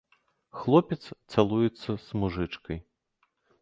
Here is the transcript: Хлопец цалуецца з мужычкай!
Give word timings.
Хлопец 0.61 0.99
цалуецца 1.33 1.89
з 2.09 2.25
мужычкай! 2.25 2.77